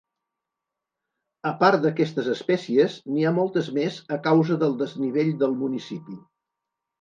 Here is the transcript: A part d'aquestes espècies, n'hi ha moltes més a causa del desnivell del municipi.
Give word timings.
A 1.49 1.51
part 1.59 1.83
d'aquestes 1.83 2.29
espècies, 2.35 2.95
n'hi 3.11 3.27
ha 3.27 3.35
moltes 3.35 3.69
més 3.77 4.01
a 4.17 4.19
causa 4.29 4.59
del 4.65 4.75
desnivell 4.81 5.31
del 5.45 5.55
municipi. 5.61 6.19